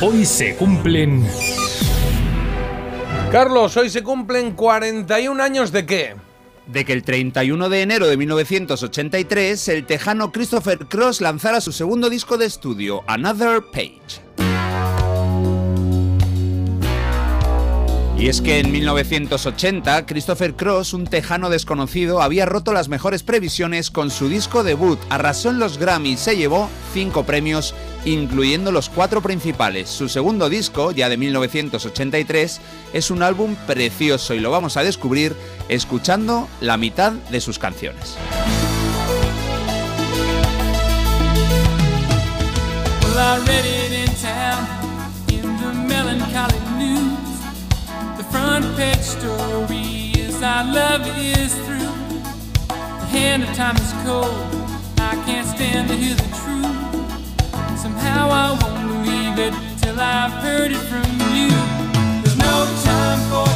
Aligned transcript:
Hoy 0.00 0.26
se 0.26 0.54
cumplen... 0.56 1.26
Carlos, 3.32 3.76
hoy 3.78 3.88
se 3.88 4.02
cumplen 4.02 4.52
41 4.52 5.42
años 5.42 5.72
de 5.72 5.86
qué? 5.86 6.14
de 6.66 6.84
que 6.84 6.92
el 6.92 7.02
31 7.02 7.68
de 7.68 7.82
enero 7.82 8.06
de 8.06 8.16
1983 8.16 9.68
el 9.68 9.86
tejano 9.86 10.32
Christopher 10.32 10.78
Cross 10.86 11.20
lanzara 11.20 11.60
su 11.60 11.72
segundo 11.72 12.10
disco 12.10 12.36
de 12.36 12.46
estudio, 12.46 13.04
Another 13.06 13.62
Page. 13.72 14.20
Y 18.18 18.28
es 18.28 18.40
que 18.40 18.60
en 18.60 18.72
1980, 18.72 20.06
Christopher 20.06 20.54
Cross, 20.54 20.94
un 20.94 21.06
tejano 21.06 21.50
desconocido, 21.50 22.22
había 22.22 22.46
roto 22.46 22.72
las 22.72 22.88
mejores 22.88 23.22
previsiones 23.22 23.90
con 23.90 24.10
su 24.10 24.30
disco 24.30 24.64
debut, 24.64 24.98
arrasó 25.10 25.50
en 25.50 25.58
los 25.58 25.76
Grammy 25.76 26.12
y 26.12 26.16
se 26.16 26.34
llevó 26.34 26.70
cinco 26.94 27.24
premios, 27.24 27.74
incluyendo 28.06 28.72
los 28.72 28.88
cuatro 28.88 29.20
principales. 29.20 29.90
Su 29.90 30.08
segundo 30.08 30.48
disco, 30.48 30.92
ya 30.92 31.10
de 31.10 31.18
1983, 31.18 32.60
es 32.94 33.10
un 33.10 33.22
álbum 33.22 33.54
precioso 33.66 34.32
y 34.32 34.40
lo 34.40 34.50
vamos 34.50 34.78
a 34.78 34.82
descubrir 34.82 35.36
escuchando 35.68 36.48
la 36.62 36.78
mitad 36.78 37.12
de 37.12 37.40
sus 37.42 37.58
canciones. 37.58 38.16
Page 48.62 49.02
story 49.02 50.12
is 50.16 50.42
our 50.42 50.64
love 50.64 51.02
is 51.18 51.54
through. 51.66 51.92
The 52.68 53.06
hand 53.06 53.42
of 53.42 53.54
time 53.54 53.76
is 53.76 53.92
cold. 54.04 54.32
I 54.98 55.14
can't 55.26 55.46
stand 55.46 55.88
to 55.88 55.94
hear 55.94 56.14
the 56.14 56.30
truth. 56.40 57.78
Somehow 57.78 58.30
I 58.30 58.56
won't 58.60 58.88
believe 58.88 59.38
it 59.38 59.54
till 59.82 60.00
I've 60.00 60.32
heard 60.42 60.72
it 60.72 60.84
from 60.88 61.04
you. 61.36 61.50
There's 62.22 62.38
no 62.38 62.56
time 62.84 63.20
for 63.30 63.48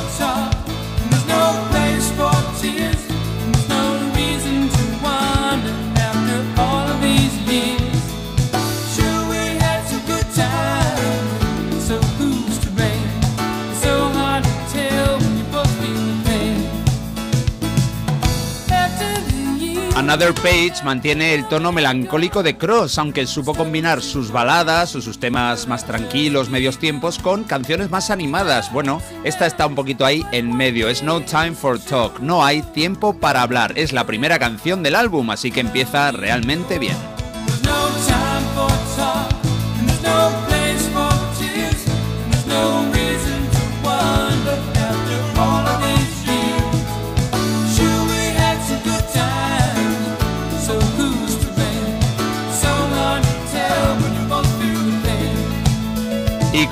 Another 20.10 20.34
Page 20.34 20.82
mantiene 20.82 21.34
el 21.34 21.46
tono 21.46 21.70
melancólico 21.70 22.42
de 22.42 22.58
Cross, 22.58 22.98
aunque 22.98 23.28
supo 23.28 23.54
combinar 23.54 24.02
sus 24.02 24.32
baladas 24.32 24.96
o 24.96 25.00
sus 25.00 25.20
temas 25.20 25.68
más 25.68 25.86
tranquilos, 25.86 26.50
medios 26.50 26.78
tiempos, 26.78 27.20
con 27.20 27.44
canciones 27.44 27.90
más 27.90 28.10
animadas. 28.10 28.72
Bueno, 28.72 29.00
esta 29.22 29.46
está 29.46 29.68
un 29.68 29.76
poquito 29.76 30.04
ahí 30.04 30.26
en 30.32 30.52
medio. 30.52 30.88
Es 30.88 31.04
No 31.04 31.20
Time 31.20 31.52
for 31.52 31.78
Talk, 31.78 32.18
no 32.18 32.44
hay 32.44 32.62
tiempo 32.62 33.20
para 33.20 33.42
hablar. 33.42 33.74
Es 33.76 33.92
la 33.92 34.04
primera 34.04 34.40
canción 34.40 34.82
del 34.82 34.96
álbum, 34.96 35.30
así 35.30 35.52
que 35.52 35.60
empieza 35.60 36.10
realmente 36.10 36.80
bien. 36.80 36.96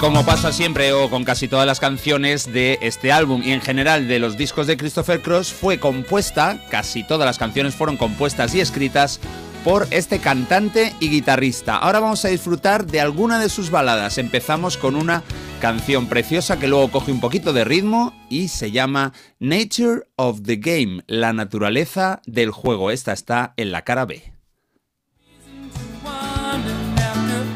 Como 0.01 0.25
pasa 0.25 0.53
siempre 0.53 0.93
o 0.93 1.11
con 1.11 1.25
casi 1.25 1.49
todas 1.49 1.67
las 1.67 1.81
canciones 1.81 2.53
de 2.53 2.79
este 2.83 3.11
álbum 3.11 3.43
y 3.45 3.53
en 3.53 3.61
general 3.61 4.07
de 4.07 4.21
los 4.21 4.37
discos 4.37 4.67
de 4.67 4.77
Christopher 4.77 5.21
Cross, 5.21 5.53
fue 5.53 5.81
compuesta, 5.81 6.65
casi 6.71 7.03
todas 7.03 7.27
las 7.27 7.39
canciones 7.39 7.75
fueron 7.75 7.97
compuestas 7.97 8.55
y 8.55 8.61
escritas 8.61 9.19
por 9.65 9.89
este 9.91 10.21
cantante 10.21 10.95
y 11.01 11.09
guitarrista. 11.09 11.77
Ahora 11.77 12.01
vamos 12.01 12.25
a 12.25 12.29
disfrutar 12.29 12.87
de 12.87 13.01
alguna 13.01 13.41
de 13.41 13.49
sus 13.49 13.71
baladas. 13.71 14.19
Empezamos 14.19 14.77
con 14.77 14.95
una 14.95 15.25
canción 15.61 16.07
preciosa 16.07 16.61
que 16.61 16.69
luego 16.69 16.91
coge 16.91 17.11
un 17.11 17.21
poquito 17.21 17.53
de 17.53 17.65
ritmo 17.65 18.15
y 18.31 18.49
se 18.49 18.71
llama 18.71 19.13
Nature 19.41 20.03
of 20.15 20.43
the 20.45 20.57
Game, 20.57 21.03
la 21.09 21.33
naturaleza 21.33 22.23
del 22.25 22.53
juego. 22.53 22.93
Esta 22.93 23.13
está 23.13 23.53
en 23.57 23.73
la 23.73 23.83
cara 23.83 24.05
B. 24.05 24.33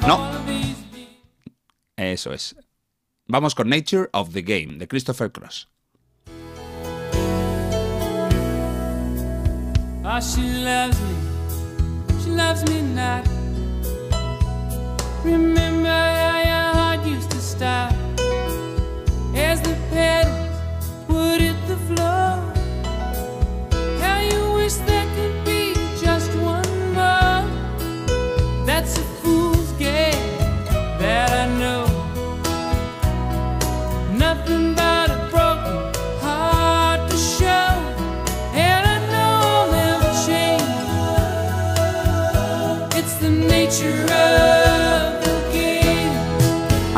No, 0.06 0.41
eso 2.06 2.32
es. 2.32 2.56
Vamos 3.26 3.54
con 3.54 3.68
Nature 3.68 4.08
of 4.12 4.32
the 4.32 4.42
Game, 4.42 4.78
de 4.78 4.88
Christopher 4.88 5.30
Cross. 5.30 5.68
Oh, 10.04 10.20
she 10.20 10.42
loves 10.42 11.00
me, 11.00 11.14
she 12.24 12.30
loves 12.30 12.64
me. 12.68 12.82
Remember 15.24 16.32
used 17.06 17.30
to 17.30 17.40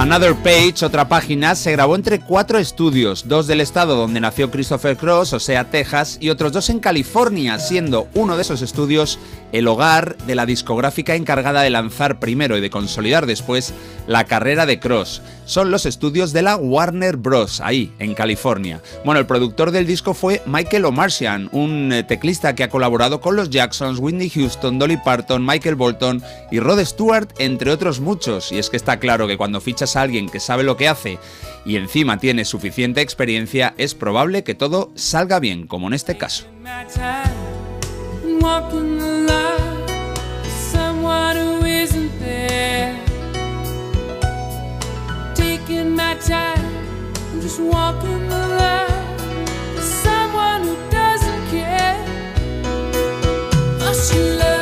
Another 0.05 0.35
Page, 0.35 0.85
otra 0.85 1.09
página, 1.09 1.55
se 1.55 1.73
grabó 1.73 1.97
entre 1.97 2.21
cuatro 2.21 2.59
estudios, 2.59 3.27
dos 3.27 3.47
del 3.47 3.63
estado 3.63 3.97
donde 3.97 4.21
nació 4.21 4.51
Christopher 4.51 4.99
Cross, 4.99 5.33
o 5.33 5.41
sea, 5.41 5.71
Texas, 5.71 6.19
y 6.21 6.29
otros 6.29 6.53
dos 6.53 6.69
en 6.69 6.79
California, 6.79 7.59
siendo 7.59 8.07
uno 8.13 8.37
de 8.37 8.43
esos 8.43 8.61
estudios 8.61 9.19
el 9.53 9.67
hogar 9.67 10.19
de 10.27 10.35
la 10.35 10.45
discográfica 10.45 11.15
encargada 11.15 11.63
de 11.63 11.71
lanzar 11.71 12.21
primero 12.21 12.59
y 12.59 12.61
de 12.61 12.69
consolidar 12.69 13.25
después 13.25 13.73
la 14.07 14.25
carrera 14.25 14.67
de 14.67 14.79
Cross. 14.79 15.23
Son 15.47 15.71
los 15.71 15.87
estudios 15.87 16.33
de 16.33 16.43
la 16.43 16.57
Warner 16.57 17.17
Bros. 17.17 17.61
ahí, 17.61 17.93
en 17.99 18.15
California. 18.15 18.81
Bueno, 19.05 19.21
el 19.21 19.27
productor 19.27 19.71
del 19.71 19.87
disco 19.87 20.15
fue 20.15 20.43
Michael 20.47 20.87
O'Marcian, 20.87 21.49
un 21.53 21.93
eh, 21.93 22.03
teclista 22.03 22.55
que 22.55 22.65
ha 22.65 22.71
colaborado 22.71 23.21
con 23.21 23.37
los 23.37 23.51
Jacksons, 23.51 23.99
Whitney 23.99 24.31
Houston, 24.31 24.79
Dolly 24.79 24.97
Parton, 24.97 25.45
Michael 25.45 25.75
Bolton 25.75 26.23
y 26.51 26.61
Rod 26.61 26.83
Stewart, 26.85 27.29
entre 27.39 27.71
otros 27.71 28.01
muchos. 28.01 28.53
Y 28.53 28.59
es 28.59 28.71
que 28.71 28.77
está 28.77 28.99
claro 28.99 29.27
que 29.27 29.37
cuando 29.37 29.61
fichas 29.61 29.97
a 29.97 30.03
alguien 30.03 30.29
que 30.29 30.41
sabe 30.41 30.63
lo 30.63 30.77
que 30.77 30.89
hace 30.89 31.19
y 31.65 31.77
encima 31.77 32.19
tiene 32.19 32.45
suficiente 32.45 33.01
experiencia, 33.01 33.75
es 33.77 33.95
probable 33.95 34.45
que 34.45 34.55
todo 34.55 34.93
salga 34.95 35.41
bien, 35.41 35.67
como 35.67 35.89
en 35.89 35.95
este 35.95 36.17
caso. 36.17 36.47
tight. 46.27 46.59
I'm 47.33 47.41
just 47.41 47.61
walking 47.61 48.29
the 48.29 48.49
line 48.61 49.17
for 49.75 49.83
someone 49.83 50.63
who 50.63 50.77
doesn't 50.91 51.47
care. 51.51 51.99
Must 53.79 54.15
you 54.15 54.23
love? 54.39 54.54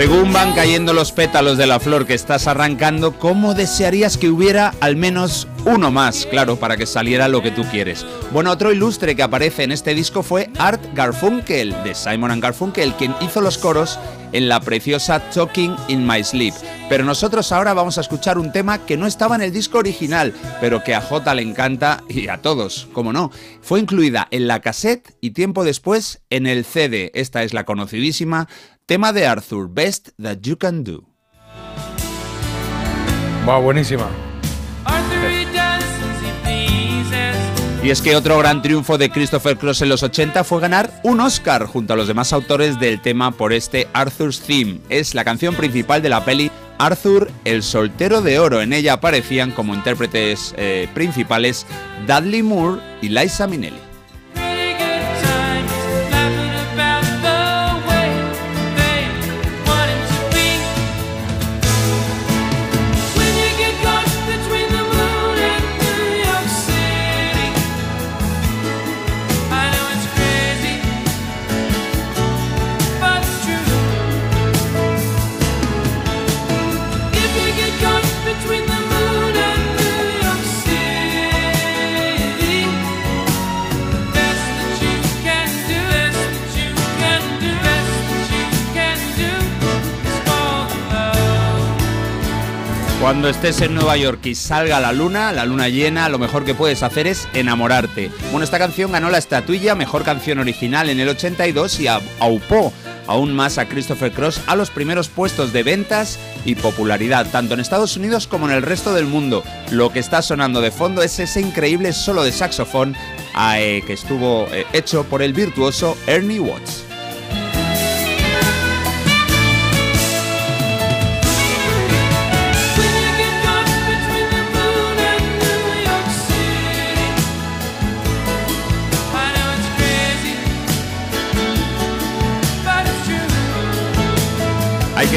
Según 0.00 0.32
van 0.32 0.54
cayendo 0.54 0.94
los 0.94 1.12
pétalos 1.12 1.58
de 1.58 1.66
la 1.66 1.78
flor 1.78 2.06
que 2.06 2.14
estás 2.14 2.46
arrancando, 2.46 3.18
¿cómo 3.18 3.52
desearías 3.52 4.16
que 4.16 4.30
hubiera 4.30 4.72
al 4.80 4.96
menos 4.96 5.46
uno 5.66 5.90
más, 5.90 6.26
claro, 6.26 6.56
para 6.56 6.76
que 6.76 6.86
saliera 6.86 7.28
lo 7.28 7.42
que 7.42 7.50
tú 7.50 7.64
quieres. 7.64 8.06
Bueno, 8.32 8.50
otro 8.50 8.72
ilustre 8.72 9.14
que 9.14 9.22
aparece 9.22 9.62
en 9.62 9.72
este 9.72 9.94
disco 9.94 10.22
fue 10.22 10.50
Art 10.58 10.82
Garfunkel, 10.94 11.74
de 11.84 11.94
Simon 11.94 12.30
and 12.30 12.42
Garfunkel, 12.42 12.94
quien 12.94 13.14
hizo 13.20 13.40
los 13.40 13.58
coros 13.58 13.98
en 14.32 14.48
la 14.48 14.60
preciosa 14.60 15.20
Talking 15.30 15.76
in 15.88 16.06
My 16.06 16.22
Sleep. 16.24 16.54
Pero 16.88 17.04
nosotros 17.04 17.52
ahora 17.52 17.74
vamos 17.74 17.98
a 17.98 18.00
escuchar 18.00 18.38
un 18.38 18.52
tema 18.52 18.86
que 18.86 18.96
no 18.96 19.06
estaba 19.06 19.34
en 19.34 19.42
el 19.42 19.52
disco 19.52 19.78
original, 19.78 20.32
pero 20.60 20.82
que 20.82 20.94
a 20.94 21.00
J 21.00 21.34
le 21.34 21.42
encanta 21.42 22.02
y 22.08 22.28
a 22.28 22.38
todos, 22.38 22.88
como 22.92 23.12
no. 23.12 23.30
Fue 23.60 23.80
incluida 23.80 24.28
en 24.30 24.46
la 24.46 24.60
cassette 24.60 25.14
y 25.20 25.32
tiempo 25.32 25.64
después 25.64 26.22
en 26.30 26.46
el 26.46 26.64
CD. 26.64 27.10
Esta 27.14 27.42
es 27.42 27.52
la 27.52 27.64
conocidísima 27.64 28.48
tema 28.90 29.12
de 29.12 29.24
Arthur, 29.24 29.68
Best 29.72 30.08
That 30.20 30.38
You 30.40 30.58
Can 30.58 30.82
Do. 30.82 31.04
Va, 33.48 33.56
buenísima. 33.58 34.08
Y 37.84 37.90
es 37.90 38.02
que 38.02 38.16
otro 38.16 38.36
gran 38.40 38.62
triunfo 38.62 38.98
de 38.98 39.08
Christopher 39.08 39.56
Cross 39.56 39.82
en 39.82 39.90
los 39.90 40.02
80 40.02 40.42
fue 40.42 40.60
ganar 40.60 40.90
un 41.04 41.20
Oscar 41.20 41.66
junto 41.66 41.92
a 41.92 41.96
los 41.96 42.08
demás 42.08 42.32
autores 42.32 42.80
del 42.80 43.00
tema 43.00 43.30
por 43.30 43.52
este 43.52 43.86
Arthur's 43.92 44.40
Theme. 44.40 44.80
Es 44.88 45.14
la 45.14 45.22
canción 45.22 45.54
principal 45.54 46.02
de 46.02 46.08
la 46.08 46.24
peli 46.24 46.50
Arthur, 46.78 47.30
el 47.44 47.62
soltero 47.62 48.22
de 48.22 48.40
oro. 48.40 48.60
En 48.60 48.72
ella 48.72 48.94
aparecían 48.94 49.52
como 49.52 49.72
intérpretes 49.72 50.52
eh, 50.56 50.88
principales 50.94 51.64
Dudley 52.08 52.42
Moore 52.42 52.82
y 53.02 53.10
Liza 53.10 53.46
Minnelli. 53.46 53.89
Cuando 93.10 93.28
estés 93.28 93.60
en 93.60 93.74
Nueva 93.74 93.96
York 93.96 94.24
y 94.26 94.36
salga 94.36 94.78
la 94.78 94.92
luna, 94.92 95.32
la 95.32 95.44
luna 95.44 95.68
llena, 95.68 96.08
lo 96.08 96.20
mejor 96.20 96.44
que 96.44 96.54
puedes 96.54 96.84
hacer 96.84 97.08
es 97.08 97.26
enamorarte. 97.34 98.08
Bueno, 98.30 98.44
esta 98.44 98.60
canción 98.60 98.92
ganó 98.92 99.10
la 99.10 99.18
estatuilla 99.18 99.74
Mejor 99.74 100.04
Canción 100.04 100.38
Original 100.38 100.88
en 100.88 101.00
el 101.00 101.08
82 101.08 101.80
y 101.80 101.88
aupó 101.88 102.72
aún 103.08 103.34
más 103.34 103.58
a 103.58 103.66
Christopher 103.66 104.12
Cross 104.12 104.42
a 104.46 104.54
los 104.54 104.70
primeros 104.70 105.08
puestos 105.08 105.52
de 105.52 105.64
ventas 105.64 106.20
y 106.44 106.54
popularidad, 106.54 107.26
tanto 107.32 107.54
en 107.54 107.58
Estados 107.58 107.96
Unidos 107.96 108.28
como 108.28 108.48
en 108.48 108.54
el 108.54 108.62
resto 108.62 108.94
del 108.94 109.06
mundo. 109.06 109.42
Lo 109.72 109.90
que 109.90 109.98
está 109.98 110.22
sonando 110.22 110.60
de 110.60 110.70
fondo 110.70 111.02
es 111.02 111.18
ese 111.18 111.40
increíble 111.40 111.92
solo 111.92 112.22
de 112.22 112.30
saxofón 112.30 112.94
eh, 113.56 113.82
que 113.88 113.94
estuvo 113.94 114.46
eh, 114.52 114.66
hecho 114.72 115.02
por 115.02 115.20
el 115.20 115.32
virtuoso 115.32 115.98
Ernie 116.06 116.38
Watts. 116.38 116.84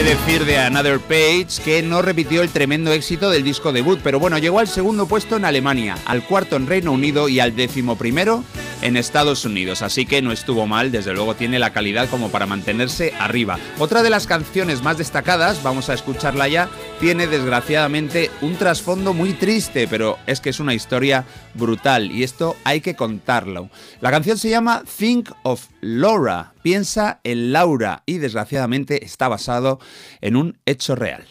Decir 0.04 0.44
de 0.46 0.58
Another 0.58 1.00
Page 1.00 1.62
que 1.64 1.82
no 1.82 2.02
repitió 2.02 2.42
el 2.42 2.50
tremendo 2.50 2.92
éxito 2.92 3.30
del 3.30 3.44
disco 3.44 3.72
debut, 3.72 4.00
pero 4.04 4.20
bueno, 4.20 4.38
llegó 4.38 4.60
al 4.60 4.68
segundo 4.68 5.08
puesto 5.08 5.38
en 5.38 5.46
Alemania, 5.46 5.98
al 6.06 6.26
cuarto 6.26 6.58
en 6.58 6.68
Reino 6.68 6.92
Unido 6.92 7.30
y 7.30 7.40
al 7.40 7.56
décimo 7.56 7.98
primero 7.98 8.44
en 8.84 8.98
Estados 8.98 9.46
Unidos, 9.46 9.82
así 9.82 10.06
que 10.06 10.22
no 10.22 10.32
estuvo 10.32 10.68
mal, 10.68 10.92
desde 10.92 11.14
luego 11.14 11.36
tiene 11.36 11.58
la 11.58 11.72
calidad 11.72 12.10
como 12.10 12.30
para 12.30 12.46
mantenerse 12.46 13.14
arriba. 13.20 13.58
Otra 13.80 14.04
de 14.04 14.10
las 14.10 14.28
canciones 14.28 14.84
más 14.84 14.98
destacadas, 14.98 15.64
vamos 15.64 15.90
a 15.90 15.94
escucharla 15.94 16.48
ya, 16.48 16.70
tiene 17.00 17.28
desgraciadamente 17.28 18.30
un 18.42 18.56
trasfondo 18.56 19.14
muy 19.14 19.34
triste, 19.34 19.88
pero 19.88 20.20
es 20.28 20.42
que 20.42 20.50
es 20.50 20.60
una 20.60 20.74
historia 20.74 21.26
brutal 21.54 22.12
y 22.12 22.24
esto 22.24 22.56
hay 22.64 22.82
que 22.82 22.96
contarlo. 22.96 23.70
La 24.02 24.12
canción 24.12 24.38
se 24.38 24.50
llama 24.50 24.84
Think 24.98 25.30
of 25.44 25.68
Laura, 25.82 26.54
piensa 26.62 27.22
en 27.24 27.54
Laura 27.54 28.04
y 28.06 28.18
desgraciadamente 28.18 29.06
está 29.06 29.28
basado 29.28 29.80
en 30.22 30.36
un 30.36 30.58
hecho 30.66 30.96
real. 30.96 31.26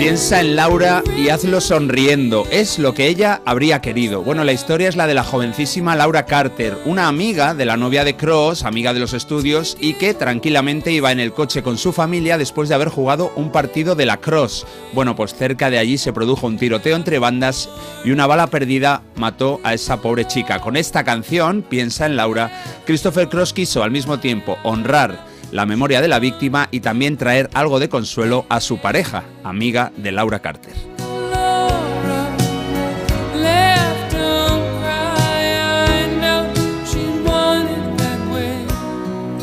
Piensa 0.00 0.40
en 0.40 0.56
Laura 0.56 1.02
y 1.14 1.28
hazlo 1.28 1.60
sonriendo. 1.60 2.46
Es 2.50 2.78
lo 2.78 2.94
que 2.94 3.06
ella 3.06 3.42
habría 3.44 3.82
querido. 3.82 4.22
Bueno, 4.22 4.44
la 4.44 4.54
historia 4.54 4.88
es 4.88 4.96
la 4.96 5.06
de 5.06 5.12
la 5.12 5.24
jovencísima 5.24 5.94
Laura 5.94 6.24
Carter, 6.24 6.78
una 6.86 7.06
amiga 7.06 7.52
de 7.52 7.66
la 7.66 7.76
novia 7.76 8.02
de 8.02 8.16
Cross, 8.16 8.64
amiga 8.64 8.94
de 8.94 9.00
los 9.00 9.12
estudios, 9.12 9.76
y 9.78 9.92
que 9.92 10.14
tranquilamente 10.14 10.90
iba 10.90 11.12
en 11.12 11.20
el 11.20 11.34
coche 11.34 11.62
con 11.62 11.76
su 11.76 11.92
familia 11.92 12.38
después 12.38 12.70
de 12.70 12.76
haber 12.76 12.88
jugado 12.88 13.30
un 13.36 13.52
partido 13.52 13.94
de 13.94 14.06
la 14.06 14.16
Cross. 14.16 14.66
Bueno, 14.94 15.14
pues 15.14 15.34
cerca 15.34 15.68
de 15.68 15.76
allí 15.76 15.98
se 15.98 16.14
produjo 16.14 16.46
un 16.46 16.56
tiroteo 16.56 16.96
entre 16.96 17.18
bandas 17.18 17.68
y 18.02 18.10
una 18.10 18.26
bala 18.26 18.46
perdida 18.46 19.02
mató 19.16 19.60
a 19.64 19.74
esa 19.74 20.00
pobre 20.00 20.26
chica. 20.26 20.60
Con 20.60 20.78
esta 20.78 21.04
canción, 21.04 21.60
Piensa 21.60 22.06
en 22.06 22.16
Laura, 22.16 22.50
Christopher 22.86 23.28
Cross 23.28 23.52
quiso 23.52 23.82
al 23.82 23.90
mismo 23.90 24.18
tiempo 24.18 24.56
honrar 24.62 25.28
la 25.52 25.66
memoria 25.66 26.00
de 26.00 26.08
la 26.08 26.18
víctima 26.18 26.68
y 26.70 26.80
también 26.80 27.16
traer 27.16 27.50
algo 27.54 27.80
de 27.80 27.88
consuelo 27.88 28.46
a 28.48 28.60
su 28.60 28.78
pareja, 28.78 29.24
amiga 29.44 29.92
de 29.96 30.12
Laura 30.12 30.40
Carter. 30.40 30.99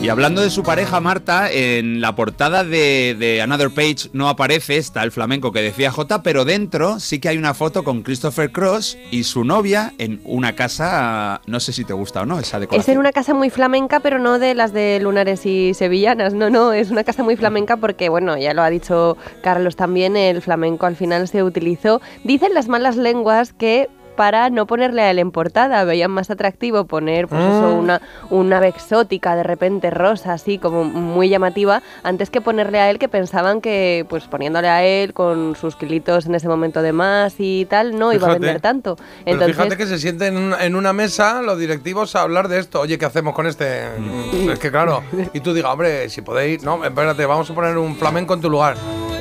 Y 0.08 0.10
hablando 0.10 0.42
de 0.42 0.50
su 0.50 0.64
pareja 0.64 1.02
Marta, 1.02 1.52
en 1.52 2.00
la 2.00 2.16
portada 2.16 2.64
de, 2.64 3.42
Another 3.44 3.70
Page 3.70 4.10
no 4.14 4.30
aparece, 4.30 4.78
está 4.78 5.04
el 5.04 5.12
flamenco 5.12 5.52
que 5.52 5.62
decía 5.62 5.92
J, 5.92 6.24
pero 6.24 6.46
dentro 6.46 7.02
sí 7.02 7.20
que 7.20 7.28
hay 7.28 7.38
una 7.38 7.54
foto 7.54 7.84
con 7.84 8.04
Christopher 8.04 8.50
Cross 8.54 8.98
y 9.12 9.26
su 9.26 9.44
novia 9.44 9.94
en 9.98 10.22
una 10.24 10.56
casa, 10.56 11.42
no 11.46 11.60
sé 11.60 11.74
si 11.74 11.84
te 11.84 11.92
gusta 11.92 12.22
o 12.22 12.26
no, 12.26 12.40
esa 12.40 12.58
decoración. 12.58 12.80
Es 12.80 12.88
en 12.88 13.00
una 13.00 13.12
casa 13.12 13.34
muy 13.34 13.50
flamenca, 13.50 14.00
pero 14.00 14.18
no 14.18 14.40
de 14.40 14.56
las 14.56 14.72
de 14.72 14.98
lunares 15.02 15.46
y 15.46 15.74
sevillanas, 15.74 16.34
no, 16.34 16.50
no, 16.50 16.72
es 16.72 16.90
una 16.90 17.04
casa 17.04 17.22
muy 17.22 17.36
flamenca 17.36 17.76
porque, 17.76 18.08
bueno, 18.08 18.38
ya 18.38 18.54
lo 18.54 18.62
ha 18.62 18.70
dicho 18.70 19.18
Carlos 19.44 19.76
también, 19.76 20.16
el 20.16 20.42
flamenco 20.42 20.86
al 20.86 20.96
final 20.96 21.28
se 21.28 21.44
utilizó. 21.44 22.00
Dicen 22.24 22.54
las 22.54 22.70
malas 22.70 22.96
lenguas 22.96 23.52
que 23.52 23.90
para 24.18 24.50
no 24.50 24.66
ponerle 24.66 25.04
a 25.04 25.12
él 25.12 25.20
en 25.20 25.32
portada. 25.32 25.86
Veían 25.86 26.12
más 26.12 26.30
atractivo 26.30 26.84
poner 26.86 27.30
pues 27.30 27.40
eso, 27.40 27.68
ah. 27.68 27.74
una, 27.74 28.02
una 28.30 28.58
ave 28.58 28.68
exótica, 28.68 29.38
de 29.38 29.44
repente 29.44 29.90
rosa, 29.90 30.34
así 30.34 30.58
como 30.58 30.84
muy 30.84 31.30
llamativa, 31.30 31.82
antes 32.04 32.30
que 32.30 32.42
ponerle 32.42 32.80
a 32.80 32.90
él 32.90 33.00
que 33.00 33.08
pensaban 33.08 33.62
que 33.62 34.06
pues 34.10 34.26
poniéndole 34.26 34.68
a 34.68 34.84
él 34.84 35.14
con 35.14 35.56
sus 35.56 35.78
kilitos 35.78 36.26
en 36.26 36.36
ese 36.36 36.50
momento 36.50 36.82
de 36.82 36.92
más 36.92 37.36
y 37.38 37.66
tal, 37.70 37.98
no 37.98 38.12
iba 38.12 38.28
a 38.28 38.34
vender 38.34 38.60
tanto. 38.60 38.98
Entonces, 39.26 39.56
fíjate 39.56 39.78
que 39.78 39.86
se 39.86 40.00
sienten 40.00 40.54
en 40.60 40.76
una, 40.76 40.94
mesa 40.98 41.44
los 41.44 41.60
directivos 41.60 42.16
a 42.16 42.24
hablar 42.24 42.48
de 42.48 42.58
esto. 42.58 42.82
Oye, 42.82 42.98
¿qué 42.98 43.06
hacemos 43.06 43.36
con 43.36 43.46
este? 43.46 43.86
Mm. 44.00 44.50
Es 44.50 44.60
que 44.60 44.72
claro, 44.72 45.04
y 45.34 45.42
tú 45.42 45.54
digas, 45.54 45.72
hombre, 45.72 46.10
si 46.10 46.22
podéis, 46.22 46.64
no, 46.64 46.84
espérate, 46.84 47.26
vamos 47.26 47.48
a 47.50 47.54
poner 47.54 47.78
un 47.78 47.96
flamenco 47.96 48.34
en 48.34 48.42
tu 48.42 48.50
lugar. 48.50 48.78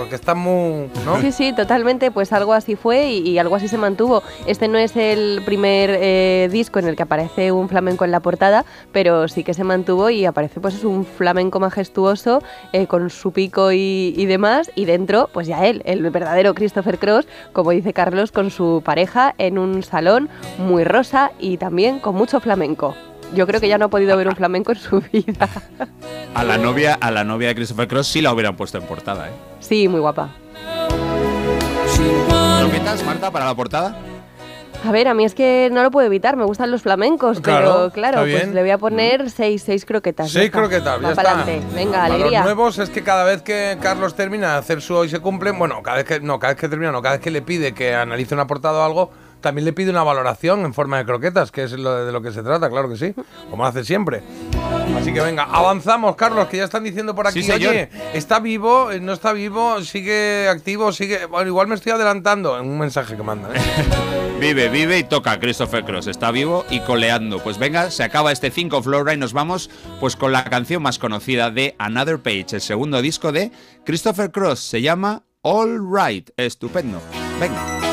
Porque 0.07 0.15
está 0.15 0.37
muy. 0.37 0.89
¿no? 1.05 1.21
Sí, 1.21 1.33
sí, 1.33 1.53
totalmente. 1.53 2.13
Pues 2.13 2.33
algo 2.33 2.53
así 2.53 2.77
fue 2.77 3.09
y, 3.09 3.29
y 3.29 3.39
algo 3.39 3.57
así 3.57 3.67
se 3.67 3.77
mantuvo. 3.77 4.23
Este 4.47 4.69
no 4.69 4.79
es 4.79 4.95
el 4.95 5.43
primer 5.45 5.91
eh, 5.93 6.49
disco 6.53 6.79
en 6.79 6.87
el 6.87 6.95
que 6.95 7.03
aparece 7.03 7.51
un 7.51 7.69
flamenco 7.69 8.05
en 8.05 8.13
la 8.13 8.21
portada, 8.21 8.65
pero 8.93 9.27
sí 9.27 9.43
que 9.43 9.53
se 9.53 9.65
mantuvo 9.65 10.09
y 10.09 10.25
aparece 10.25 10.61
pues 10.61 10.77
es 10.77 10.85
un 10.85 11.05
flamenco 11.05 11.59
majestuoso 11.59 12.41
eh, 12.73 12.87
con 12.87 13.11
su 13.11 13.33
pico 13.33 13.73
y, 13.73 14.27
demás 14.27 14.71
y 14.77 14.85
dentro 14.85 15.29
pues 15.33 15.49
ya 15.49 15.67
él, 15.67 15.83
el 15.87 16.09
verdadero 16.11 16.55
Christopher 16.55 16.99
Cross, 17.01 17.27
como 17.53 17.73
dice 17.73 17.93
Carlos, 17.93 18.31
con 18.31 18.51
su 18.51 18.83
pareja 18.85 19.35
en 19.39 19.59
un 19.59 19.83
salón 19.83 20.29
muy 20.59 20.85
rosa 20.85 21.33
y 21.41 21.57
también 21.57 21.99
con 21.99 22.15
mucho 22.15 22.39
flamenco. 22.39 22.95
Yo 23.35 23.47
creo 23.47 23.61
que 23.61 23.69
ya 23.69 23.79
no 23.79 23.87
ha 23.87 23.89
podido 23.89 24.17
ver 24.17 24.29
un 24.29 24.37
flamenco 24.37 24.73
en 24.73 24.79
su 24.79 25.01
vida. 25.13 25.49
A 26.35 26.45
la 26.45 26.59
novia, 26.59 26.95
a 27.01 27.11
la 27.11 27.25
novia 27.25 27.49
de 27.49 27.55
Christopher 27.55 27.89
Cross 27.89 28.09
sí 28.09 28.21
la 28.21 28.33
hubieran 28.33 28.57
puesto 28.57 28.79
en 28.79 28.85
portada, 28.85 29.29
¿eh? 29.29 29.33
Sí, 29.61 29.89
muy 29.89 30.01
guapa. 30.01 30.31
¿Croquetas, 32.61 33.05
Marta, 33.05 33.31
para 33.31 33.45
la 33.47 33.55
portada? 33.55 33.97
A 34.87 34.93
ver, 34.93 35.09
a 35.09 35.15
mí 35.15 35.25
es 35.25 35.35
que 35.35 35.69
no 35.73 35.83
lo 35.83 35.91
puedo 35.91 36.07
evitar, 36.07 36.37
me 36.37 36.45
gustan 36.45 36.71
los 36.71 36.83
flamencos, 36.83 37.41
pero 37.41 37.91
claro, 37.93 38.21
pues 38.21 38.49
le 38.49 38.61
voy 38.61 38.71
a 38.71 38.79
poner 38.79 39.31
seis, 39.31 39.63
seis 39.65 39.85
croquetas. 39.85 40.31
Seis 40.31 40.51
croquetas, 40.51 41.01
ya 41.01 41.11
está. 41.11 41.45
Venga, 41.75 42.05
alegría. 42.05 42.39
Los 42.41 42.45
nuevos 42.55 42.79
es 42.79 42.91
que 42.91 43.03
cada 43.03 43.25
vez 43.25 43.43
que 43.43 43.79
Carlos 43.81 44.15
termina 44.15 44.53
de 44.53 44.59
hacer 44.59 44.83
su 44.83 44.95
hoy 44.95 45.09
se 45.09 45.19
cumple, 45.19 45.51
bueno, 45.53 45.83
cada 45.83 45.97
vez 45.97 46.07
que 46.07 46.21
no, 46.21 46.39
cada 46.39 46.53
vez 46.53 46.61
que 46.61 46.69
termina, 46.69 46.93
no, 46.93 47.03
cada 47.03 47.17
vez 47.17 47.25
que 47.25 47.31
le 47.31 47.43
pide 47.43 47.73
que 47.73 47.95
analice 47.95 48.35
una 48.35 48.47
portada 48.47 48.79
o 48.81 48.85
algo, 48.85 49.11
también 49.47 49.65
le 49.65 49.73
pide 49.73 49.91
una 49.91 50.03
valoración 50.03 50.65
en 50.65 50.75
forma 50.75 50.99
de 50.99 51.05
croquetas, 51.05 51.53
que 51.53 51.63
es 51.63 51.71
lo 51.71 52.05
de, 52.05 52.11
lo 52.11 52.21
que 52.21 52.33
se 52.33 52.43
trata, 52.43 52.69
claro 52.69 52.89
que 52.89 52.97
sí, 52.97 53.15
como 53.49 53.65
hace 53.65 53.85
siempre. 53.85 54.21
Así 54.99 55.13
que 55.13 55.21
venga, 55.21 55.45
avanzamos, 55.45 56.17
Carlos, 56.17 56.49
que 56.49 56.57
ya 56.57 56.65
están 56.65 56.83
diciendo 56.83 57.15
por 57.15 57.29
aquí, 57.29 57.49
oye, 57.49 57.89
¿está 58.13 58.41
vivo? 58.41 58.91
¿No 59.01 59.13
está 59.13 59.33
vivo? 59.33 59.81
¿Sigue 59.83 60.49
activo? 60.49 60.91
¿Sigue...? 60.91 61.27
Bueno, 61.27 61.47
igual 61.47 61.69
me 61.69 61.77
estoy 61.77 61.93
adelantando 61.93 62.59
en 62.59 62.69
un 62.69 62.77
mensaje 62.77 63.17
que 63.17 63.23
mandan. 63.23 63.55
¿eh? 63.55 63.61
Vive, 64.41 64.69
vive 64.69 64.99
y 64.99 65.05
toca 65.05 65.41
Christopher 65.41 65.83
Cross. 65.85 66.09
Está 66.09 66.31
vivo 66.31 66.67
y 66.69 66.81
coleando. 66.81 67.39
Pues 67.39 67.57
venga, 67.57 67.91
se 67.91 68.03
acaba 68.03 68.33
este 68.33 68.51
5 68.51 68.83
Flora 68.83 69.15
y 69.15 69.17
nos 69.17 69.33
vamos 69.33 69.71
pues 69.99 70.15
con 70.15 70.31
la 70.31 70.45
canción 70.45 70.83
más 70.83 70.99
conocida 70.99 71.51
de 71.51 71.75
Another 71.79 72.19
Page, 72.19 72.47
el 72.51 72.61
segundo 72.61 73.01
disco 73.01 73.33
de 73.33 73.51
Christopher 73.87 74.31
Cross. 74.31 74.59
Se 74.59 74.83
llama 74.83 75.23
All 75.41 75.81
Right. 75.91 76.29
Estupendo. 76.37 77.01
Venga. 77.41 77.86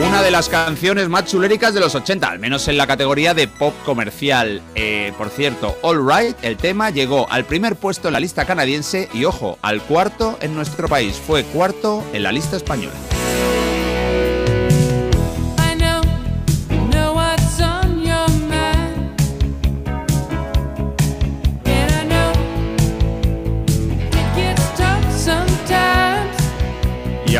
Una 0.00 0.22
de 0.22 0.32
las 0.32 0.48
canciones 0.48 1.08
más 1.08 1.26
chuléricas 1.26 1.72
de 1.72 1.78
los 1.78 1.94
80, 1.94 2.28
al 2.28 2.40
menos 2.40 2.66
en 2.66 2.76
la 2.76 2.86
categoría 2.86 3.32
de 3.32 3.46
pop 3.46 3.72
comercial. 3.84 4.60
Eh, 4.74 5.12
por 5.16 5.30
cierto, 5.30 5.76
All 5.82 6.04
Right, 6.04 6.36
el 6.42 6.56
tema 6.56 6.90
llegó 6.90 7.30
al 7.30 7.44
primer 7.44 7.76
puesto 7.76 8.08
en 8.08 8.14
la 8.14 8.20
lista 8.20 8.44
canadiense 8.44 9.08
y, 9.14 9.24
ojo, 9.24 9.56
al 9.62 9.80
cuarto 9.82 10.36
en 10.40 10.54
nuestro 10.54 10.88
país. 10.88 11.14
Fue 11.24 11.44
cuarto 11.44 12.02
en 12.12 12.24
la 12.24 12.32
lista 12.32 12.56
española. 12.56 13.13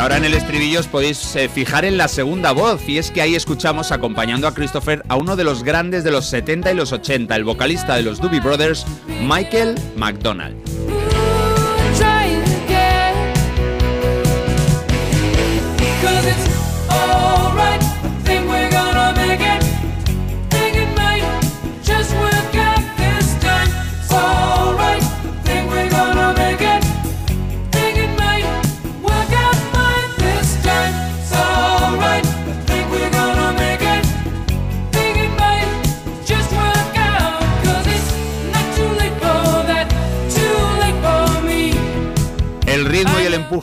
Ahora 0.05 0.17
en 0.17 0.25
el 0.25 0.35
estribillo 0.35 0.81
os 0.81 0.87
podéis 0.87 1.35
eh, 1.35 1.49
fijar 1.49 1.83
en 1.83 1.97
la 1.97 2.07
segunda 2.07 2.51
voz, 2.51 2.87
y 2.87 2.99
es 2.99 3.09
que 3.09 3.23
ahí 3.23 3.33
escuchamos 3.33 3.91
acompañando 3.91 4.47
a 4.47 4.53
Christopher 4.53 5.01
a 5.07 5.15
uno 5.15 5.35
de 5.35 5.43
los 5.43 5.63
grandes 5.63 6.03
de 6.03 6.11
los 6.11 6.27
70 6.27 6.73
y 6.73 6.75
los 6.75 6.91
80, 6.91 7.35
el 7.35 7.43
vocalista 7.43 7.95
de 7.95 8.03
los 8.03 8.21
Doobie 8.21 8.39
Brothers, 8.39 8.85
Michael 9.23 9.73
McDonald. 9.95 10.74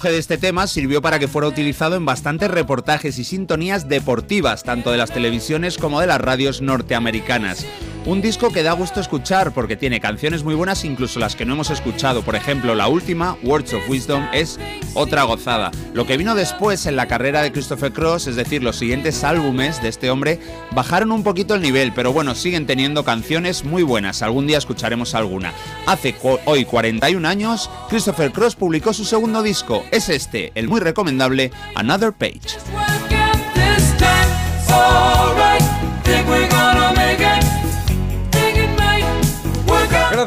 Empuje 0.02 0.14
de 0.14 0.18
este 0.18 0.36
tema 0.36 0.66
sirvió 0.66 1.00
para 1.00 1.20
que 1.20 1.28
fuera 1.28 1.46
utilizado 1.46 1.94
en 1.94 2.04
bastantes 2.04 2.50
reportajes 2.50 3.20
y 3.20 3.24
sintonías 3.24 3.88
deportivas, 3.88 4.64
tanto 4.64 4.90
de 4.90 4.98
las 4.98 5.12
televisiones 5.12 5.78
como 5.78 6.00
de 6.00 6.08
las 6.08 6.20
radios 6.20 6.60
norteamericanas. 6.60 7.64
Un 8.04 8.20
disco 8.20 8.50
que 8.50 8.64
da 8.64 8.72
gusto 8.72 9.00
escuchar 9.00 9.52
porque 9.52 9.76
tiene 9.76 10.00
canciones 10.00 10.42
muy 10.42 10.56
buenas, 10.56 10.84
incluso 10.84 11.20
las 11.20 11.36
que 11.36 11.44
no 11.44 11.54
hemos 11.54 11.70
escuchado. 11.70 12.22
Por 12.22 12.34
ejemplo, 12.34 12.74
la 12.74 12.88
última, 12.88 13.36
Words 13.44 13.74
of 13.74 13.88
Wisdom, 13.88 14.26
es 14.32 14.58
otra 14.94 15.22
gozada. 15.22 15.70
Lo 15.94 16.04
que 16.04 16.16
vino 16.16 16.34
después 16.34 16.86
en 16.86 16.96
la 16.96 17.06
carrera 17.06 17.42
de 17.42 17.52
Christopher 17.52 17.92
Cross, 17.92 18.26
es 18.26 18.34
decir, 18.34 18.64
los 18.64 18.76
siguientes 18.76 19.22
álbumes 19.22 19.80
de 19.82 19.88
este 19.88 20.10
hombre, 20.10 20.40
bajaron 20.72 21.12
un 21.12 21.22
poquito 21.22 21.54
el 21.54 21.62
nivel, 21.62 21.92
pero 21.92 22.12
bueno, 22.12 22.34
siguen 22.34 22.66
teniendo 22.66 23.04
canciones 23.04 23.64
muy 23.64 23.84
buenas. 23.84 24.22
Algún 24.22 24.48
día 24.48 24.58
escucharemos 24.58 25.14
alguna. 25.14 25.52
Hace 25.86 26.16
hoy 26.44 26.64
41 26.64 27.28
años, 27.28 27.70
Christopher 27.88 28.32
Cross 28.32 28.56
publicó 28.56 28.92
su 28.92 29.04
segundo 29.04 29.44
disco. 29.44 29.84
Es 29.92 30.08
este, 30.08 30.50
el 30.56 30.66
muy 30.66 30.80
recomendable 30.80 31.52
Another 31.76 32.12
Page. 32.12 32.58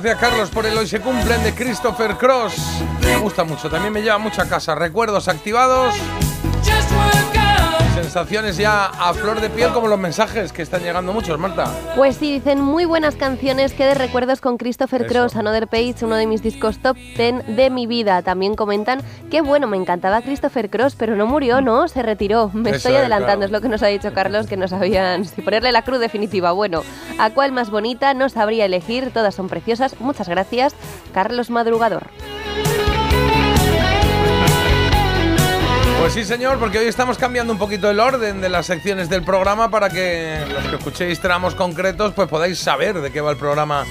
Gracias, 0.02 0.20
Carlos, 0.20 0.50
por 0.50 0.66
el 0.66 0.78
hoy 0.78 0.88
se 0.88 1.00
cumplen 1.00 1.42
de 1.42 1.56
Christopher 1.56 2.18
Cross. 2.18 2.54
Me 3.02 3.16
gusta 3.16 3.46
mucho, 3.46 3.70
también 3.70 3.94
me 3.94 4.02
lleva 4.02 4.18
mucha 4.18 4.48
casa. 4.48 4.76
Recuerdos 4.76 5.30
activados. 5.30 5.96
Sensaciones 7.96 8.58
ya 8.58 8.88
a 8.88 9.14
flor 9.14 9.40
de 9.40 9.50
piel, 9.50 9.72
como 9.72 9.88
los 9.88 9.98
mensajes 9.98 10.52
que 10.52 10.62
están 10.62 10.84
llegando 10.84 11.14
muchos, 11.14 11.40
Marta. 11.40 11.72
Pues 11.96 12.18
sí, 12.18 12.34
dicen 12.34 12.60
muy 12.60 12.84
buenas 12.84 13.16
canciones 13.16 13.72
que 13.72 13.86
de 13.86 13.94
recuerdos 13.94 14.42
con 14.42 14.58
Christopher 14.58 15.04
Eso. 15.04 15.14
Cross, 15.14 15.36
Another 15.38 15.68
Page, 15.68 15.96
uno 16.02 16.16
de 16.16 16.28
mis 16.28 16.44
discos 16.44 16.80
top 16.80 16.98
10 16.98 17.56
de 17.56 17.70
mi 17.70 17.88
vida. 17.88 18.22
También 18.22 18.56
comentan 18.56 19.02
que 19.32 19.40
bueno, 19.40 19.68
me 19.68 19.78
encantaba 19.78 20.22
Christopher 20.22 20.70
Cross, 20.70 20.96
pero 20.98 21.16
no 21.16 21.26
murió, 21.26 21.62
¿no? 21.62 21.88
Se 21.88 22.04
retiró. 22.04 22.52
Me 22.54 22.72
Eso 22.72 22.78
estoy 22.78 22.94
es, 22.94 23.00
adelantando, 23.00 23.38
claro. 23.38 23.46
es 23.46 23.52
lo 23.52 23.62
que 23.62 23.70
nos 23.70 23.82
ha 23.82 23.88
dicho 23.88 24.14
Carlos, 24.14 24.48
que 24.48 24.58
no 24.58 24.68
sabían 24.68 25.24
si 25.24 25.42
ponerle 25.42 25.72
la 25.72 25.84
cruz 25.84 26.00
definitiva. 26.00 26.52
Bueno, 26.52 26.84
¿a 27.18 27.30
cuál 27.30 27.54
más 27.54 27.70
bonita? 27.70 28.14
No 28.14 28.28
sabría 28.28 28.66
elegir, 28.66 29.12
todas 29.12 29.36
son 29.36 29.48
preciosas. 29.48 30.00
Muchas 30.02 30.28
gracias, 30.28 30.76
Carlos 31.14 31.50
Madrugador. 31.50 32.08
Pues 36.06 36.14
sí, 36.14 36.24
señor, 36.24 36.60
porque 36.60 36.78
hoy 36.78 36.86
estamos 36.86 37.18
cambiando 37.18 37.52
un 37.52 37.58
poquito 37.58 37.90
el 37.90 38.00
orden 38.00 38.40
de 38.40 38.48
las 38.48 38.68
secciones 38.68 39.10
del 39.10 39.24
programa 39.24 39.72
para 39.72 39.90
que 39.90 40.38
los 40.54 40.64
que 40.66 40.76
escuchéis 40.76 41.20
tramos 41.20 41.56
concretos 41.56 42.14
pues 42.14 42.28
podáis 42.28 42.60
saber 42.60 43.02
de 43.02 43.12
qué 43.12 43.22
va 43.22 43.32
el 43.32 43.38
programa 43.38 43.86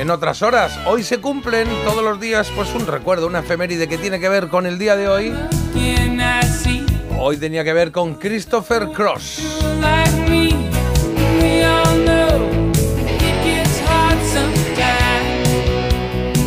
en 0.00 0.10
otras 0.10 0.42
horas. 0.42 0.76
Hoy 0.84 1.04
se 1.04 1.18
cumplen 1.18 1.68
todos 1.84 2.02
los 2.02 2.18
días 2.18 2.50
pues 2.56 2.74
un 2.74 2.88
recuerdo, 2.88 3.28
una 3.28 3.38
efeméride 3.38 3.86
que 3.86 3.98
tiene 3.98 4.18
que 4.18 4.28
ver 4.28 4.48
con 4.48 4.66
el 4.66 4.80
día 4.80 4.96
de 4.96 5.06
hoy. 5.06 5.32
Hoy 7.16 7.36
tenía 7.36 7.62
que 7.62 7.72
ver 7.72 7.92
con 7.92 8.14
Christopher 8.14 8.88
Cross. 8.88 9.40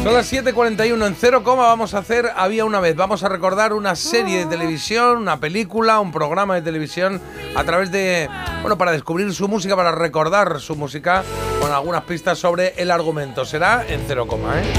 Son 0.03 0.13
las 0.13 0.31
7.41 0.33 1.07
en 1.07 1.15
0, 1.15 1.43
vamos 1.45 1.93
a 1.93 1.99
hacer 1.99 2.29
Había 2.35 2.65
una 2.65 2.81
vez. 2.81 2.93
Vamos 2.97 3.23
a 3.23 3.29
recordar 3.29 3.71
una 3.71 3.95
serie 3.95 4.39
de 4.39 4.45
televisión, 4.47 5.19
una 5.19 5.39
película, 5.39 6.01
un 6.01 6.11
programa 6.11 6.55
de 6.55 6.61
televisión 6.61 7.21
a 7.55 7.63
través 7.63 7.89
de, 7.89 8.29
bueno, 8.59 8.77
para 8.77 8.91
descubrir 8.91 9.33
su 9.33 9.47
música, 9.47 9.77
para 9.77 9.93
recordar 9.93 10.59
su 10.59 10.75
música 10.75 11.23
con 11.61 11.71
algunas 11.71 12.03
pistas 12.03 12.37
sobre 12.37 12.73
el 12.75 12.91
argumento. 12.91 13.45
Será 13.45 13.85
en 13.87 14.03
0, 14.05 14.27
¿eh? 14.55 14.73